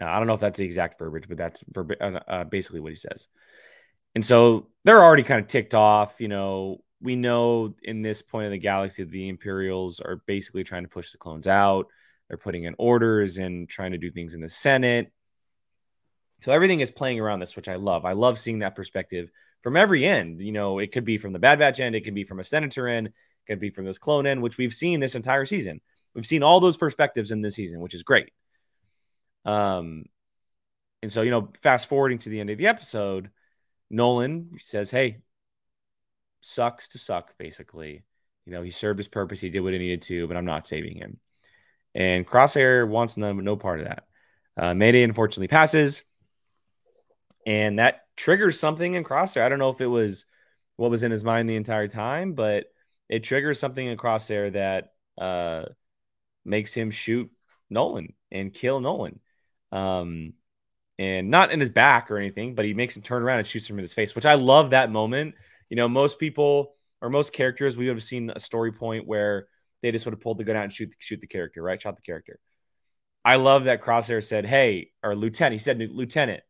Uh, 0.00 0.06
I 0.06 0.18
don't 0.18 0.26
know 0.26 0.34
if 0.34 0.40
that's 0.40 0.58
the 0.58 0.64
exact 0.64 0.98
verbiage, 0.98 1.28
but 1.28 1.36
that's 1.36 1.62
uh, 1.76 2.20
uh, 2.26 2.44
basically 2.44 2.80
what 2.80 2.90
he 2.90 2.96
says. 2.96 3.28
And 4.14 4.26
so 4.26 4.66
they're 4.84 5.02
already 5.02 5.22
kind 5.22 5.40
of 5.40 5.46
ticked 5.46 5.74
off. 5.74 6.20
You 6.20 6.28
know, 6.28 6.82
we 7.00 7.14
know 7.14 7.76
in 7.82 8.02
this 8.02 8.20
point 8.20 8.46
of 8.46 8.50
the 8.50 8.58
galaxy, 8.58 9.04
the 9.04 9.28
Imperials 9.28 10.00
are 10.00 10.22
basically 10.26 10.64
trying 10.64 10.82
to 10.82 10.88
push 10.88 11.12
the 11.12 11.18
clones 11.18 11.46
out. 11.46 11.86
They're 12.30 12.38
putting 12.38 12.62
in 12.62 12.76
orders 12.78 13.38
and 13.38 13.68
trying 13.68 13.90
to 13.90 13.98
do 13.98 14.12
things 14.12 14.34
in 14.34 14.40
the 14.40 14.48
Senate. 14.48 15.10
So 16.42 16.52
everything 16.52 16.78
is 16.78 16.88
playing 16.88 17.18
around 17.18 17.40
this, 17.40 17.56
which 17.56 17.68
I 17.68 17.74
love. 17.74 18.04
I 18.04 18.12
love 18.12 18.38
seeing 18.38 18.60
that 18.60 18.76
perspective 18.76 19.32
from 19.62 19.76
every 19.76 20.06
end. 20.06 20.40
You 20.40 20.52
know, 20.52 20.78
it 20.78 20.92
could 20.92 21.04
be 21.04 21.18
from 21.18 21.32
the 21.32 21.40
Bad 21.40 21.58
Batch 21.58 21.80
end, 21.80 21.96
it 21.96 22.02
could 22.02 22.14
be 22.14 22.22
from 22.22 22.38
a 22.38 22.44
Senator 22.44 22.86
end, 22.86 23.08
it 23.08 23.12
could 23.48 23.58
be 23.58 23.70
from 23.70 23.84
this 23.84 23.98
clone 23.98 24.28
end, 24.28 24.42
which 24.42 24.58
we've 24.58 24.72
seen 24.72 25.00
this 25.00 25.16
entire 25.16 25.44
season. 25.44 25.80
We've 26.14 26.24
seen 26.24 26.44
all 26.44 26.60
those 26.60 26.76
perspectives 26.76 27.32
in 27.32 27.42
this 27.42 27.56
season, 27.56 27.80
which 27.80 27.94
is 27.94 28.04
great. 28.04 28.30
Um, 29.44 30.04
and 31.02 31.10
so, 31.10 31.22
you 31.22 31.32
know, 31.32 31.50
fast 31.64 31.88
forwarding 31.88 32.18
to 32.18 32.28
the 32.28 32.38
end 32.38 32.50
of 32.50 32.58
the 32.58 32.68
episode, 32.68 33.30
Nolan 33.90 34.52
says, 34.60 34.92
Hey, 34.92 35.18
sucks 36.38 36.86
to 36.88 36.98
suck, 36.98 37.36
basically. 37.38 38.04
You 38.46 38.52
know, 38.52 38.62
he 38.62 38.70
served 38.70 39.00
his 39.00 39.08
purpose, 39.08 39.40
he 39.40 39.50
did 39.50 39.60
what 39.62 39.72
he 39.72 39.80
needed 39.80 40.02
to, 40.02 40.28
but 40.28 40.36
I'm 40.36 40.44
not 40.44 40.68
saving 40.68 40.96
him. 40.96 41.18
And 41.94 42.26
Crosshair 42.26 42.88
wants 42.88 43.16
no, 43.16 43.32
no 43.32 43.56
part 43.56 43.80
of 43.80 43.86
that. 43.86 44.04
Uh, 44.56 44.74
Mayday 44.74 45.02
unfortunately 45.02 45.48
passes, 45.48 46.02
and 47.46 47.78
that 47.78 48.02
triggers 48.16 48.60
something 48.60 48.94
in 48.94 49.04
Crosshair. 49.04 49.42
I 49.42 49.48
don't 49.48 49.58
know 49.58 49.70
if 49.70 49.80
it 49.80 49.86
was 49.86 50.26
what 50.76 50.90
was 50.90 51.02
in 51.02 51.10
his 51.10 51.24
mind 51.24 51.48
the 51.48 51.56
entire 51.56 51.88
time, 51.88 52.34
but 52.34 52.66
it 53.08 53.24
triggers 53.24 53.58
something 53.58 53.86
in 53.86 53.96
Crosshair 53.96 54.52
that 54.52 54.92
uh, 55.18 55.64
makes 56.44 56.74
him 56.74 56.90
shoot 56.90 57.30
Nolan 57.70 58.14
and 58.30 58.52
kill 58.52 58.80
Nolan. 58.80 59.20
Um, 59.72 60.34
and 60.98 61.30
not 61.30 61.50
in 61.50 61.60
his 61.60 61.70
back 61.70 62.10
or 62.10 62.18
anything, 62.18 62.54
but 62.54 62.66
he 62.66 62.74
makes 62.74 62.94
him 62.94 63.02
turn 63.02 63.22
around 63.22 63.38
and 63.38 63.46
shoots 63.46 63.70
him 63.70 63.78
in 63.78 63.82
his 63.82 63.94
face, 63.94 64.14
which 64.14 64.26
I 64.26 64.34
love 64.34 64.70
that 64.70 64.90
moment. 64.90 65.34
You 65.70 65.76
know, 65.76 65.88
most 65.88 66.18
people 66.18 66.74
or 67.00 67.08
most 67.08 67.32
characters, 67.32 67.76
we 67.76 67.86
would 67.86 67.96
have 67.96 68.02
seen 68.02 68.30
a 68.34 68.40
story 68.40 68.72
point 68.72 69.06
where 69.06 69.48
they 69.82 69.92
just 69.92 70.04
would 70.06 70.12
have 70.12 70.20
pulled 70.20 70.38
the 70.38 70.44
gun 70.44 70.56
out 70.56 70.64
and 70.64 70.72
shoot 70.72 70.94
shoot 70.98 71.20
the 71.20 71.26
character, 71.26 71.62
right? 71.62 71.80
Shot 71.80 71.96
the 71.96 72.02
character. 72.02 72.38
I 73.24 73.36
love 73.36 73.64
that 73.64 73.82
Crosshair 73.82 74.22
said, 74.24 74.46
"Hey," 74.46 74.92
or 75.02 75.14
Lieutenant. 75.14 75.54
He 75.54 75.58
said, 75.58 75.78
"Lieutenant," 75.78 76.42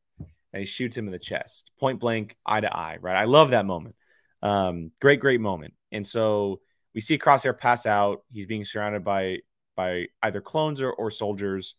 and 0.52 0.60
he 0.60 0.66
shoots 0.66 0.96
him 0.96 1.06
in 1.06 1.12
the 1.12 1.18
chest, 1.18 1.72
point 1.78 2.00
blank, 2.00 2.36
eye 2.46 2.60
to 2.60 2.74
eye. 2.74 2.98
Right? 3.00 3.16
I 3.16 3.24
love 3.24 3.50
that 3.50 3.66
moment. 3.66 3.96
Um, 4.42 4.92
great, 5.00 5.20
great 5.20 5.40
moment. 5.40 5.74
And 5.92 6.06
so 6.06 6.60
we 6.94 7.00
see 7.00 7.18
Crosshair 7.18 7.56
pass 7.56 7.86
out. 7.86 8.22
He's 8.32 8.46
being 8.46 8.64
surrounded 8.64 9.04
by 9.04 9.38
by 9.76 10.06
either 10.22 10.40
clones 10.40 10.82
or, 10.82 10.92
or 10.92 11.10
soldiers 11.10 11.74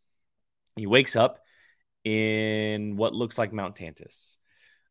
He 0.76 0.88
wakes 0.88 1.16
up 1.16 1.40
in 2.04 2.96
what 2.98 3.14
looks 3.14 3.38
like 3.38 3.54
Mount 3.54 3.76
Tantiss. 3.76 4.38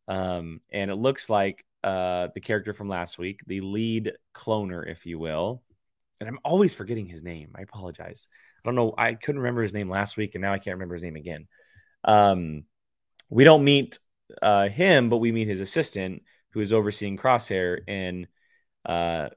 Um, 0.09 0.61
and 0.71 0.91
it 0.91 0.97
looks 0.97 1.31
like 1.31 1.65
uh, 1.83 2.29
the 2.35 2.41
character 2.41 2.73
from 2.73 2.89
last 2.89 3.19
week, 3.19 3.41
the 3.47 3.61
lead 3.61 4.13
cloner, 4.35 4.89
if 4.89 5.07
you 5.07 5.19
will. 5.19 5.63
And 6.21 6.29
I'm 6.29 6.39
always 6.45 6.75
forgetting 6.75 7.07
his 7.07 7.23
name. 7.23 7.53
I 7.55 7.63
apologize. 7.63 8.29
I 8.63 8.69
don't 8.69 8.75
know. 8.75 8.95
I 8.97 9.15
couldn't 9.15 9.41
remember 9.41 9.63
his 9.63 9.73
name 9.73 9.89
last 9.89 10.19
week, 10.19 10.35
and 10.35 10.43
now 10.43 10.53
I 10.53 10.59
can't 10.59 10.77
remember 10.77 10.95
his 10.95 11.05
name 11.05 11.17
again. 11.17 11.49
Um, 12.05 12.65
we 13.31 13.45
don't 13.45 13.65
meet 13.65 13.99
uh, 14.43 14.69
him, 14.69 15.09
but 15.09 15.17
we 15.17 15.33
meet 15.33 15.49
his 15.49 15.61
assistant 15.61 16.23
who 16.53 16.61
is 16.61 16.73
overseeing 16.73 17.17
Crosshair, 17.17 17.79
and 17.89 18.27
uh, 18.85 19.29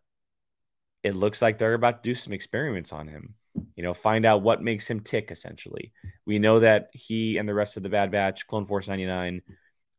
it 1.03 1.15
looks 1.15 1.41
like 1.41 1.57
they're 1.57 1.73
about 1.73 2.03
to 2.03 2.09
do 2.09 2.15
some 2.15 2.33
experiments 2.33 2.91
on 2.91 3.07
him. 3.07 3.35
You 3.75 3.83
know, 3.83 3.93
find 3.93 4.25
out 4.25 4.41
what 4.41 4.63
makes 4.63 4.89
him 4.89 4.99
tick. 4.99 5.29
Essentially, 5.29 5.93
we 6.25 6.39
know 6.39 6.59
that 6.59 6.89
he 6.93 7.37
and 7.37 7.47
the 7.47 7.53
rest 7.53 7.77
of 7.77 7.83
the 7.83 7.89
Bad 7.89 8.11
Batch, 8.11 8.47
Clone 8.47 8.65
Force 8.65 8.87
ninety 8.87 9.05
nine, 9.05 9.41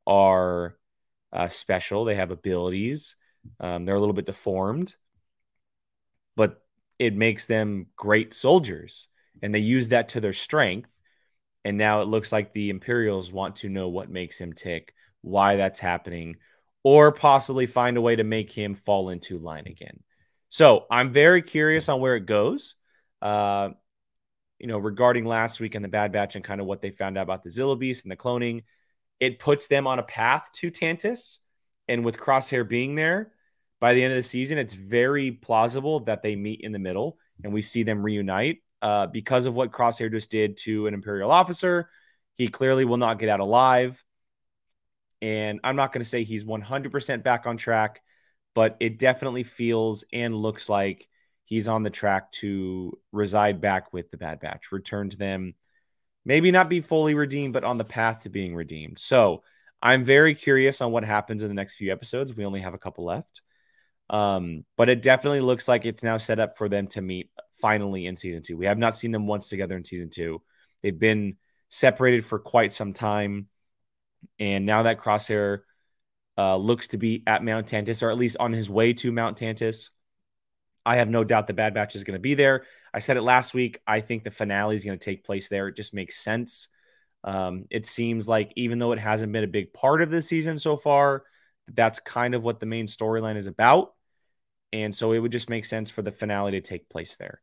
are 0.07 0.76
uh, 1.33 1.49
special. 1.49 2.05
They 2.05 2.17
have 2.17 2.31
abilities. 2.31 3.17
Um, 3.61 3.85
they're 3.85 3.95
a 3.95 4.00
little 4.00 4.14
bit 4.14 4.26
deformed, 4.26 4.97
it 6.98 7.14
makes 7.14 7.46
them 7.46 7.86
great 7.96 8.32
soldiers, 8.32 9.08
and 9.42 9.54
they 9.54 9.60
use 9.60 9.88
that 9.88 10.10
to 10.10 10.20
their 10.20 10.32
strength. 10.32 10.90
And 11.64 11.78
now 11.78 12.02
it 12.02 12.08
looks 12.08 12.32
like 12.32 12.52
the 12.52 12.70
Imperials 12.70 13.32
want 13.32 13.56
to 13.56 13.68
know 13.68 13.88
what 13.88 14.10
makes 14.10 14.38
him 14.38 14.52
tick, 14.52 14.92
why 15.22 15.56
that's 15.56 15.80
happening, 15.80 16.36
or 16.82 17.12
possibly 17.12 17.66
find 17.66 17.96
a 17.96 18.02
way 18.02 18.16
to 18.16 18.24
make 18.24 18.52
him 18.52 18.74
fall 18.74 19.08
into 19.08 19.38
line 19.38 19.66
again. 19.66 20.02
So 20.50 20.86
I'm 20.90 21.12
very 21.12 21.42
curious 21.42 21.88
on 21.88 22.00
where 22.00 22.16
it 22.16 22.26
goes. 22.26 22.74
Uh, 23.22 23.70
you 24.58 24.66
know, 24.66 24.78
regarding 24.78 25.24
last 25.24 25.58
week 25.58 25.74
and 25.74 25.84
the 25.84 25.88
Bad 25.88 26.12
Batch 26.12 26.36
and 26.36 26.44
kind 26.44 26.60
of 26.60 26.66
what 26.66 26.80
they 26.80 26.90
found 26.90 27.18
out 27.18 27.22
about 27.22 27.42
the 27.42 27.50
Zillo 27.50 27.78
Beast 27.78 28.04
and 28.04 28.12
the 28.12 28.16
cloning, 28.16 28.62
it 29.18 29.38
puts 29.38 29.66
them 29.66 29.86
on 29.86 29.98
a 29.98 30.04
path 30.04 30.50
to 30.52 30.70
Tantiss. 30.70 31.38
And 31.88 32.04
with 32.04 32.18
Crosshair 32.18 32.66
being 32.66 32.94
there 32.94 33.32
by 33.81 33.95
the 33.95 34.02
end 34.02 34.12
of 34.12 34.19
the 34.19 34.23
season, 34.23 34.59
it's 34.59 34.75
very 34.75 35.31
plausible 35.33 36.00
that 36.00 36.23
they 36.23 36.37
meet 36.37 36.61
in 36.62 36.73
the 36.73 36.78
middle 36.78 37.19
and 37.43 37.52
we 37.52 37.62
see 37.62 37.83
them 37.83 38.02
reunite 38.02 38.62
uh, 38.83 39.07
because 39.07 39.47
of 39.47 39.54
what 39.54 39.73
Crosshair 39.73 40.11
just 40.11 40.31
did 40.31 40.57
to 40.59 40.87
an 40.87 40.95
Imperial 40.95 41.31
officer. 41.31 41.88
He 42.37 42.49
clearly 42.49 42.85
will 42.85 42.97
not 42.97 43.19
get 43.19 43.28
out 43.28 43.40
alive. 43.40 44.02
And 45.23 45.61
I'm 45.64 45.76
not 45.76 45.93
going 45.93 46.02
to 46.02 46.09
say 46.09 46.25
he's 46.25 46.45
100% 46.45 47.23
back 47.23 47.47
on 47.47 47.57
track, 47.57 48.02
but 48.54 48.76
it 48.81 48.99
definitely 48.99 49.43
feels 49.43 50.04
and 50.12 50.37
looks 50.37 50.69
like 50.69 51.09
he's 51.45 51.69
on 51.69 51.83
the 51.83 51.90
track 51.90 52.31
to 52.33 52.99
reside 53.12 53.61
back 53.61 53.93
with 53.93 54.11
the 54.11 54.16
Bad 54.16 54.40
Batch, 54.40 54.73
return 54.73 55.11
to 55.11 55.16
them, 55.16 55.54
maybe 56.25 56.50
not 56.50 56.69
be 56.69 56.81
fully 56.81 57.14
redeemed, 57.14 57.54
but 57.54 57.64
on 57.64 57.78
the 57.78 57.85
path 57.85 58.23
to 58.23 58.28
being 58.28 58.54
redeemed. 58.54 58.99
So 58.99 59.43
I'm 59.81 60.04
very 60.04 60.35
curious 60.35 60.81
on 60.81 60.93
what 60.93 61.04
happens 61.04 61.43
in 61.43 61.49
the 61.49 61.54
next 61.54 61.76
few 61.76 61.93
episodes. 61.93 62.35
We 62.35 62.45
only 62.45 62.61
have 62.61 62.75
a 62.75 62.78
couple 62.78 63.04
left. 63.04 63.43
Um, 64.14 64.64
but 64.76 64.88
it 64.88 65.02
definitely 65.02 65.40
looks 65.40 65.66
like 65.66 65.85
it's 65.85 66.04
now 66.04 66.18
set 66.18 66.38
up 66.38 66.56
for 66.56 66.68
them 66.68 66.87
to 66.88 67.02
meet 67.02 67.30
finally 67.61 68.06
in 68.06 68.14
season 68.14 68.42
two. 68.42 68.56
We 68.56 68.66
have 68.66 68.78
not 68.78 68.94
seen 68.94 69.11
them 69.11 69.26
once 69.26 69.49
together 69.49 69.76
in 69.76 69.85
season 69.85 70.09
two. 70.09 70.40
They've 70.85 70.97
been 70.97 71.37
separated 71.68 72.25
for 72.25 72.38
quite 72.38 72.73
some 72.73 72.92
time. 72.92 73.49
And 74.38 74.66
now 74.66 74.85
that 74.85 75.00
Crosshair 75.00 75.62
uh, 76.38 76.54
looks 76.54 76.87
to 76.88 76.97
be 76.97 77.25
at 77.26 77.42
Mount 77.42 77.66
Tantiss, 77.66 78.04
or 78.04 78.11
at 78.11 78.16
least 78.16 78.37
on 78.38 78.52
his 78.52 78.71
way 78.71 78.92
to 78.92 79.11
Mount 79.11 79.37
Tantiss, 79.37 79.90
I 80.87 80.97
have 80.97 81.09
no 81.09 81.25
doubt 81.25 81.49
the 81.49 81.52
Bad 81.52 81.75
Batch 81.75 81.97
is 81.97 82.04
going 82.04 82.14
to 82.16 82.21
be 82.21 82.35
there. 82.35 82.66
I 82.92 83.00
said 83.00 83.16
it 83.16 83.23
last 83.23 83.52
week. 83.52 83.80
I 83.85 83.99
think 83.99 84.23
the 84.23 84.30
finale 84.30 84.76
is 84.76 84.85
going 84.85 84.97
to 84.97 85.04
take 85.04 85.25
place 85.25 85.49
there. 85.49 85.66
It 85.66 85.75
just 85.75 85.92
makes 85.92 86.23
sense. 86.23 86.68
Um, 87.25 87.64
it 87.68 87.85
seems 87.85 88.28
like 88.28 88.52
even 88.54 88.78
though 88.78 88.92
it 88.92 89.00
hasn't 89.00 89.33
been 89.33 89.42
a 89.42 89.49
big 89.49 89.73
part 89.73 90.02
of 90.02 90.11
the 90.12 90.23
season 90.23 90.56
so 90.56 90.76
far, 90.76 91.25
that's 91.66 91.99
kind 91.99 92.37
of 92.37 92.44
what 92.44 92.61
the 92.61 92.66
main 92.66 92.87
storyline 92.87 93.35
is 93.35 93.49
about. 93.49 93.93
And 94.75 94.93
so 94.93 95.12
it 95.12 95.21
would 95.21 95.31
just 95.31 95.49
make 95.49 95.64
sense 95.64 95.88
for 95.88 96.02
the 96.02 96.11
finale 96.11 96.50
to 96.50 96.61
take 96.61 96.88
place 96.88 97.16
there. 97.16 97.40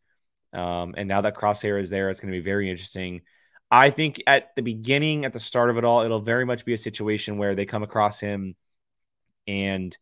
Um, 0.52 0.96
and 0.98 1.08
now 1.08 1.22
that 1.22 1.38
Crosshair 1.38 1.80
is 1.80 1.90
there, 1.90 2.10
it's 2.10 2.20
going 2.20 2.34
to 2.34 2.38
be 2.38 2.44
very 2.44 2.70
interesting. 2.70 3.22
I 3.72 3.90
think 3.90 4.22
at 4.28 4.54
the 4.58 4.62
beginning, 4.62 5.24
at 5.24 5.32
the 5.32 5.40
start 5.40 5.70
of 5.70 5.78
it 5.78 5.86
all, 5.86 6.02
it'll 6.02 6.20
very 6.20 6.46
much 6.46 6.66
be 6.66 6.74
a 6.74 6.78
situation 6.78 7.38
where 7.38 7.56
they 7.56 7.66
come 7.66 7.84
across 7.84 8.20
him 8.20 8.58
and 9.48 9.98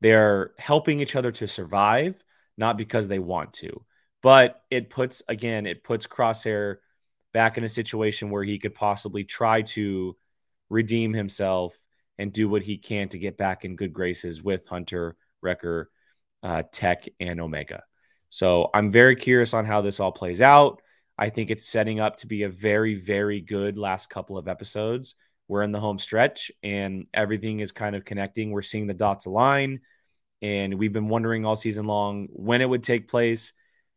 they're 0.00 0.52
helping 0.56 1.00
each 1.00 1.16
other 1.16 1.30
to 1.32 1.46
survive 1.46 2.24
not 2.56 2.78
because 2.78 3.08
they 3.08 3.18
want 3.18 3.52
to. 3.52 3.84
But 4.22 4.62
it 4.70 4.88
puts, 4.88 5.22
again, 5.28 5.66
it 5.66 5.84
puts 5.84 6.06
Crosshair 6.06 6.76
back 7.34 7.58
in 7.58 7.62
a 7.64 7.68
situation 7.68 8.30
where 8.30 8.42
he 8.42 8.58
could 8.58 8.74
possibly 8.74 9.22
try 9.22 9.62
to 9.62 10.16
redeem 10.70 11.12
himself 11.12 11.78
and 12.16 12.32
do 12.32 12.48
what 12.48 12.62
he 12.62 12.78
can 12.78 13.10
to 13.10 13.18
get 13.18 13.36
back 13.36 13.66
in 13.66 13.76
good 13.76 13.92
graces 13.92 14.42
with 14.42 14.66
Hunter, 14.66 15.14
Wrecker, 15.42 15.90
uh, 16.42 16.62
Tech, 16.70 17.04
and 17.20 17.40
Omega. 17.40 17.82
So 18.30 18.70
I'm 18.74 18.90
very 18.90 19.16
curious 19.16 19.54
on 19.54 19.64
how 19.64 19.80
this 19.80 20.00
all 20.00 20.12
plays 20.12 20.42
out. 20.42 20.80
I 21.16 21.30
think 21.30 21.50
it's 21.50 21.68
setting 21.68 21.98
up 21.98 22.16
to 22.18 22.26
be 22.26 22.44
a 22.44 22.48
very, 22.48 22.94
very 22.94 23.40
good 23.40 23.76
last 23.76 24.08
couple 24.10 24.38
of 24.38 24.48
episodes. 24.48 25.14
We're 25.48 25.62
in 25.62 25.72
the 25.72 25.80
home 25.80 25.98
stretch 25.98 26.52
and 26.62 27.06
everything 27.12 27.60
is 27.60 27.72
kind 27.72 27.96
of 27.96 28.04
connecting. 28.04 28.50
We're 28.50 28.62
seeing 28.62 28.86
the 28.86 28.94
dots 28.94 29.26
align 29.26 29.80
and 30.42 30.74
we've 30.74 30.92
been 30.92 31.08
wondering 31.08 31.44
all 31.44 31.56
season 31.56 31.86
long 31.86 32.28
when 32.30 32.60
it 32.60 32.68
would 32.68 32.82
take 32.82 33.08
place. 33.08 33.52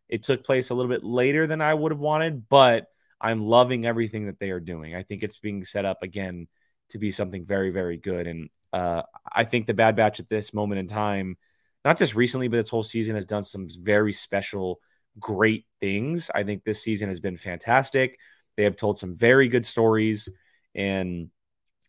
It 0.09 0.23
took 0.23 0.43
place 0.43 0.69
a 0.69 0.73
little 0.73 0.89
bit 0.89 1.03
later 1.03 1.45
than 1.45 1.61
I 1.61 1.73
would 1.73 1.91
have 1.91 2.01
wanted, 2.01 2.49
but 2.49 2.87
I'm 3.19 3.45
loving 3.45 3.85
everything 3.85 4.25
that 4.25 4.39
they 4.39 4.49
are 4.49 4.59
doing. 4.59 4.95
I 4.95 5.03
think 5.03 5.23
it's 5.23 5.37
being 5.37 5.63
set 5.63 5.85
up 5.85 6.03
again 6.03 6.47
to 6.89 6.97
be 6.97 7.11
something 7.11 7.45
very, 7.45 7.69
very 7.69 7.97
good. 7.97 8.27
And 8.27 8.49
uh, 8.73 9.03
I 9.31 9.43
think 9.43 9.67
the 9.67 9.73
Bad 9.73 9.95
Batch 9.95 10.19
at 10.19 10.27
this 10.27 10.53
moment 10.53 10.79
in 10.79 10.87
time, 10.87 11.37
not 11.83 11.97
just 11.97 12.15
recently, 12.15 12.47
but 12.47 12.57
this 12.57 12.69
whole 12.69 12.83
season 12.83 13.15
has 13.15 13.25
done 13.25 13.43
some 13.43 13.67
very 13.81 14.13
special, 14.13 14.79
great 15.19 15.65
things. 15.79 16.29
I 16.33 16.43
think 16.43 16.63
this 16.63 16.83
season 16.83 17.07
has 17.07 17.19
been 17.19 17.37
fantastic. 17.37 18.17
They 18.57 18.63
have 18.63 18.75
told 18.75 18.97
some 18.97 19.15
very 19.15 19.47
good 19.47 19.65
stories, 19.65 20.29
and 20.75 21.29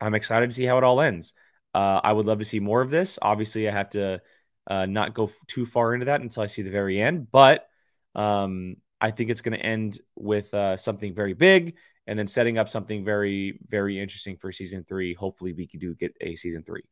I'm 0.00 0.14
excited 0.14 0.50
to 0.50 0.56
see 0.56 0.64
how 0.64 0.78
it 0.78 0.84
all 0.84 1.00
ends. 1.00 1.34
Uh, 1.74 2.00
I 2.02 2.12
would 2.12 2.26
love 2.26 2.38
to 2.38 2.44
see 2.44 2.60
more 2.60 2.80
of 2.80 2.90
this. 2.90 3.18
Obviously, 3.20 3.68
I 3.68 3.72
have 3.72 3.90
to 3.90 4.20
uh, 4.68 4.86
not 4.86 5.14
go 5.14 5.24
f- 5.24 5.36
too 5.46 5.66
far 5.66 5.94
into 5.94 6.06
that 6.06 6.20
until 6.20 6.42
I 6.42 6.46
see 6.46 6.62
the 6.62 6.70
very 6.70 7.00
end. 7.00 7.30
But 7.30 7.66
um, 8.14 8.76
I 9.00 9.10
think 9.10 9.30
it's 9.30 9.40
going 9.40 9.58
to 9.58 9.64
end 9.64 9.98
with 10.16 10.52
uh, 10.54 10.76
something 10.76 11.14
very 11.14 11.34
big 11.34 11.76
and 12.06 12.18
then 12.18 12.26
setting 12.26 12.58
up 12.58 12.68
something 12.68 13.04
very, 13.04 13.58
very 13.68 14.00
interesting 14.00 14.36
for 14.36 14.52
season 14.52 14.84
three. 14.84 15.14
Hopefully, 15.14 15.52
we 15.52 15.66
can 15.66 15.80
do 15.80 15.94
get 15.94 16.14
a 16.20 16.34
season 16.34 16.62
three. 16.62 16.82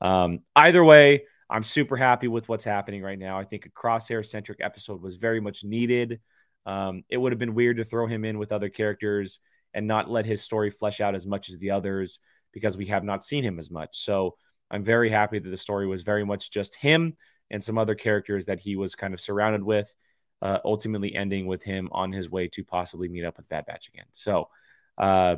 Um, 0.00 0.40
either 0.56 0.84
way, 0.84 1.24
I'm 1.50 1.62
super 1.62 1.96
happy 1.96 2.28
with 2.28 2.48
what's 2.48 2.64
happening 2.64 3.02
right 3.02 3.18
now. 3.18 3.38
I 3.38 3.44
think 3.44 3.66
a 3.66 3.70
crosshair 3.70 4.24
centric 4.24 4.58
episode 4.60 5.02
was 5.02 5.16
very 5.16 5.40
much 5.40 5.64
needed. 5.64 6.20
Um, 6.66 7.04
it 7.08 7.16
would 7.16 7.32
have 7.32 7.38
been 7.38 7.54
weird 7.54 7.76
to 7.76 7.84
throw 7.84 8.06
him 8.06 8.24
in 8.24 8.38
with 8.38 8.52
other 8.52 8.68
characters 8.68 9.40
and 9.74 9.86
not 9.86 10.10
let 10.10 10.24
his 10.24 10.42
story 10.42 10.70
flesh 10.70 11.00
out 11.00 11.14
as 11.14 11.26
much 11.26 11.50
as 11.50 11.58
the 11.58 11.72
others 11.72 12.20
because 12.52 12.76
we 12.76 12.86
have 12.86 13.04
not 13.04 13.24
seen 13.24 13.44
him 13.44 13.58
as 13.58 13.70
much. 13.70 13.96
So 13.98 14.36
I'm 14.70 14.84
very 14.84 15.10
happy 15.10 15.38
that 15.38 15.48
the 15.48 15.56
story 15.56 15.86
was 15.86 16.02
very 16.02 16.24
much 16.24 16.50
just 16.50 16.76
him 16.76 17.16
and 17.50 17.62
some 17.62 17.76
other 17.76 17.94
characters 17.94 18.46
that 18.46 18.60
he 18.60 18.76
was 18.76 18.94
kind 18.94 19.12
of 19.12 19.20
surrounded 19.20 19.62
with, 19.62 19.94
uh, 20.40 20.58
ultimately 20.64 21.14
ending 21.14 21.46
with 21.46 21.62
him 21.62 21.88
on 21.92 22.12
his 22.12 22.30
way 22.30 22.48
to 22.48 22.64
possibly 22.64 23.08
meet 23.08 23.24
up 23.24 23.36
with 23.36 23.48
Bad 23.48 23.66
Batch 23.66 23.88
again. 23.88 24.06
So 24.12 24.48
uh, 24.96 25.36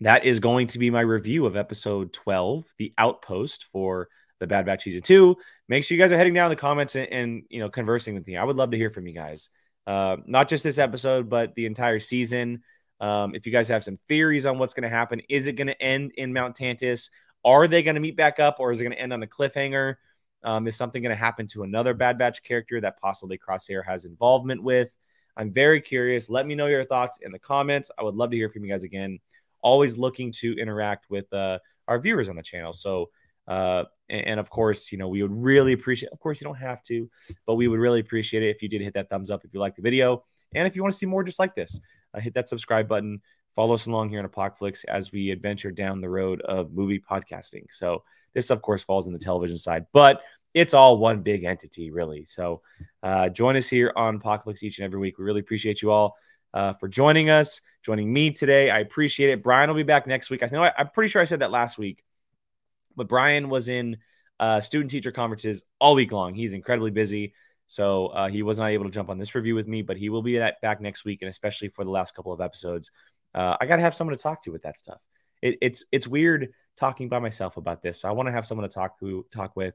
that 0.00 0.24
is 0.24 0.40
going 0.40 0.68
to 0.68 0.78
be 0.78 0.90
my 0.90 1.00
review 1.00 1.46
of 1.46 1.56
episode 1.56 2.12
12, 2.12 2.64
The 2.78 2.92
Outpost 2.98 3.64
for 3.64 4.08
the 4.40 4.46
Bad 4.46 4.66
Batch 4.66 4.84
season 4.84 5.02
two. 5.02 5.36
Make 5.68 5.84
sure 5.84 5.96
you 5.96 6.02
guys 6.02 6.12
are 6.12 6.16
heading 6.16 6.34
down 6.34 6.46
in 6.46 6.50
the 6.50 6.60
comments 6.60 6.96
and, 6.96 7.10
and 7.12 7.42
you 7.48 7.60
know 7.60 7.68
conversing 7.68 8.14
with 8.14 8.26
me. 8.26 8.36
I 8.36 8.44
would 8.44 8.56
love 8.56 8.70
to 8.70 8.76
hear 8.76 8.90
from 8.90 9.06
you 9.06 9.14
guys. 9.14 9.50
Uh, 9.86 10.18
not 10.26 10.48
just 10.48 10.64
this 10.64 10.78
episode, 10.78 11.28
but 11.28 11.54
the 11.54 11.66
entire 11.66 11.98
season. 11.98 12.62
Um, 13.00 13.34
if 13.34 13.46
you 13.46 13.52
guys 13.52 13.68
have 13.68 13.84
some 13.84 13.96
theories 14.08 14.44
on 14.44 14.58
what's 14.58 14.74
going 14.74 14.82
to 14.82 14.88
happen, 14.88 15.22
is 15.28 15.46
it 15.46 15.54
going 15.54 15.68
to 15.68 15.82
end 15.82 16.12
in 16.16 16.32
Mount 16.32 16.56
Tantiss? 16.56 17.10
Are 17.44 17.68
they 17.68 17.82
going 17.82 17.94
to 17.94 18.00
meet 18.00 18.16
back 18.16 18.40
up 18.40 18.56
or 18.58 18.72
is 18.72 18.80
it 18.80 18.84
going 18.84 18.96
to 18.96 19.00
end 19.00 19.12
on 19.12 19.22
a 19.22 19.26
cliffhanger? 19.26 19.94
Um, 20.44 20.66
is 20.66 20.76
something 20.76 21.02
going 21.02 21.14
to 21.14 21.20
happen 21.20 21.46
to 21.48 21.62
another 21.62 21.94
Bad 21.94 22.18
Batch 22.18 22.42
character 22.42 22.80
that 22.80 23.00
possibly 23.00 23.38
Crosshair 23.38 23.84
has 23.84 24.04
involvement 24.04 24.62
with? 24.62 24.96
I'm 25.36 25.52
very 25.52 25.80
curious. 25.80 26.28
Let 26.28 26.46
me 26.46 26.54
know 26.54 26.66
your 26.66 26.84
thoughts 26.84 27.18
in 27.22 27.32
the 27.32 27.38
comments. 27.38 27.90
I 27.96 28.02
would 28.02 28.16
love 28.16 28.30
to 28.30 28.36
hear 28.36 28.48
from 28.48 28.64
you 28.64 28.70
guys 28.70 28.84
again. 28.84 29.20
Always 29.62 29.96
looking 29.96 30.32
to 30.32 30.56
interact 30.58 31.08
with 31.08 31.32
uh, 31.32 31.60
our 31.86 31.98
viewers 32.00 32.28
on 32.28 32.36
the 32.36 32.42
channel. 32.42 32.72
So, 32.72 33.10
uh, 33.48 33.84
and, 34.08 34.26
and, 34.26 34.40
of 34.40 34.50
course, 34.50 34.92
you 34.92 34.98
know, 34.98 35.08
we 35.08 35.22
would 35.22 35.32
really 35.32 35.72
appreciate, 35.72 36.12
of 36.12 36.20
course, 36.20 36.40
you 36.40 36.44
don't 36.44 36.58
have 36.58 36.82
to, 36.84 37.10
but 37.46 37.54
we 37.54 37.66
would 37.66 37.80
really 37.80 38.00
appreciate 38.00 38.42
it 38.42 38.50
if 38.50 38.62
you 38.62 38.68
did 38.68 38.80
hit 38.82 38.94
that 38.94 39.08
thumbs 39.10 39.30
up 39.30 39.44
if 39.44 39.52
you 39.52 39.60
like 39.60 39.74
the 39.74 39.82
video. 39.82 40.22
And 40.54 40.66
if 40.66 40.76
you 40.76 40.82
want 40.82 40.92
to 40.92 40.98
see 40.98 41.06
more 41.06 41.24
just 41.24 41.38
like 41.38 41.54
this, 41.54 41.80
uh, 42.14 42.20
hit 42.20 42.34
that 42.34 42.48
subscribe 42.48 42.86
button. 42.86 43.20
Follow 43.56 43.74
us 43.74 43.86
along 43.86 44.10
here 44.10 44.20
on 44.20 44.24
Apocalypse 44.24 44.84
as 44.84 45.10
we 45.10 45.30
adventure 45.30 45.72
down 45.72 45.98
the 45.98 46.08
road 46.08 46.40
of 46.42 46.72
movie 46.72 47.00
podcasting. 47.00 47.64
So 47.70 48.04
this, 48.34 48.50
of 48.50 48.62
course, 48.62 48.82
falls 48.82 49.06
in 49.06 49.12
the 49.12 49.18
television 49.18 49.58
side, 49.58 49.86
but 49.92 50.22
it's 50.54 50.74
all 50.74 50.98
one 50.98 51.22
big 51.22 51.44
entity, 51.44 51.90
really. 51.90 52.24
So 52.24 52.62
uh, 53.02 53.28
join 53.30 53.56
us 53.56 53.68
here 53.68 53.92
on 53.96 54.16
Apocalypse 54.16 54.62
each 54.62 54.78
and 54.78 54.84
every 54.84 55.00
week. 55.00 55.18
We 55.18 55.24
really 55.24 55.40
appreciate 55.40 55.82
you 55.82 55.90
all. 55.90 56.16
uh, 56.54 56.72
for 56.74 56.88
joining 56.88 57.30
us, 57.30 57.60
joining 57.82 58.12
me 58.12 58.30
today. 58.30 58.70
I 58.70 58.80
appreciate 58.80 59.30
it. 59.30 59.42
Brian 59.42 59.68
will 59.68 59.76
be 59.76 59.82
back 59.82 60.06
next 60.06 60.30
week. 60.30 60.42
I 60.42 60.48
know 60.50 60.62
I, 60.62 60.72
am 60.78 60.88
pretty 60.90 61.10
sure 61.10 61.20
I 61.22 61.24
said 61.24 61.40
that 61.40 61.50
last 61.50 61.78
week, 61.78 62.02
but 62.98 63.08
Brian 63.08 63.48
was 63.48 63.68
in 63.68 63.96
uh, 64.38 64.60
student 64.60 64.90
teacher 64.90 65.10
conferences 65.10 65.62
all 65.80 65.94
week 65.94 66.12
long. 66.12 66.34
He's 66.34 66.52
incredibly 66.52 66.90
busy. 66.90 67.32
So 67.66 68.06
uh, 68.08 68.28
he 68.28 68.42
was 68.42 68.58
not 68.58 68.68
able 68.68 68.84
to 68.84 68.90
jump 68.90 69.10
on 69.10 69.18
this 69.18 69.34
review 69.34 69.54
with 69.54 69.68
me, 69.68 69.82
but 69.82 69.96
he 69.96 70.08
will 70.08 70.22
be 70.22 70.38
back 70.62 70.80
next 70.80 71.04
week, 71.04 71.22
and 71.22 71.28
especially 71.28 71.68
for 71.68 71.84
the 71.84 71.90
last 71.90 72.14
couple 72.14 72.32
of 72.32 72.40
episodes. 72.40 72.90
Uh, 73.34 73.56
I 73.60 73.66
got 73.66 73.76
to 73.76 73.82
have 73.82 73.94
someone 73.94 74.16
to 74.16 74.22
talk 74.22 74.42
to 74.44 74.50
with 74.50 74.62
that 74.62 74.76
stuff. 74.76 75.00
It, 75.42 75.58
it's 75.60 75.84
it's 75.92 76.06
weird 76.06 76.52
talking 76.76 77.08
by 77.08 77.18
myself 77.18 77.56
about 77.56 77.82
this. 77.82 78.00
So 78.00 78.08
I 78.08 78.12
want 78.12 78.26
to 78.28 78.32
have 78.32 78.46
someone 78.46 78.68
to 78.68 78.74
talk 78.74 78.98
to 79.00 79.26
talk 79.30 79.54
with. 79.54 79.74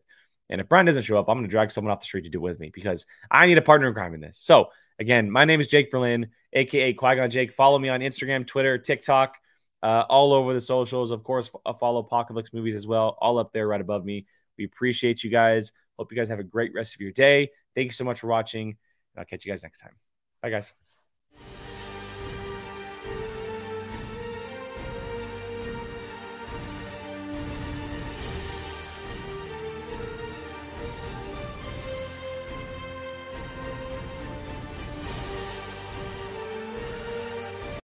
And 0.49 0.59
if 0.59 0.67
Brian 0.67 0.85
doesn't 0.85 1.03
show 1.03 1.17
up, 1.17 1.29
I'm 1.29 1.37
going 1.37 1.45
to 1.45 1.51
drag 1.51 1.71
someone 1.71 1.91
off 1.91 1.99
the 1.99 2.05
street 2.05 2.23
to 2.23 2.29
do 2.29 2.39
it 2.39 2.41
with 2.41 2.59
me 2.59 2.71
because 2.73 3.05
I 3.29 3.45
need 3.45 3.57
a 3.57 3.61
partner 3.61 3.87
in 3.87 3.93
crime 3.93 4.13
in 4.13 4.21
this. 4.21 4.39
So 4.39 4.69
again, 4.99 5.29
my 5.29 5.45
name 5.45 5.59
is 5.59 5.67
Jake 5.67 5.91
Berlin, 5.91 6.29
aka 6.51 6.93
Qui 6.93 7.15
Gon 7.15 7.29
Jake. 7.29 7.53
Follow 7.53 7.79
me 7.79 7.89
on 7.89 8.01
Instagram, 8.01 8.45
Twitter, 8.45 8.77
TikTok, 8.77 9.37
uh, 9.83 10.05
all 10.09 10.33
over 10.33 10.53
the 10.53 10.61
socials. 10.61 11.11
Of 11.11 11.23
course, 11.23 11.51
follow 11.79 11.99
Apocalypse 11.99 12.53
Movies 12.53 12.75
as 12.75 12.87
well, 12.87 13.17
all 13.19 13.37
up 13.37 13.51
there 13.53 13.67
right 13.67 13.81
above 13.81 14.05
me. 14.05 14.25
We 14.57 14.63
appreciate 14.63 15.23
you 15.23 15.29
guys. 15.29 15.73
Hope 15.99 16.11
you 16.11 16.17
guys 16.17 16.29
have 16.29 16.39
a 16.39 16.43
great 16.43 16.73
rest 16.73 16.95
of 16.95 17.01
your 17.01 17.11
day. 17.11 17.49
Thank 17.75 17.87
you 17.87 17.91
so 17.91 18.05
much 18.05 18.21
for 18.21 18.27
watching, 18.27 18.69
and 18.69 18.75
I'll 19.17 19.25
catch 19.25 19.45
you 19.45 19.51
guys 19.51 19.61
next 19.61 19.79
time. 19.79 19.95
Bye, 20.41 20.49
guys. 20.49 20.82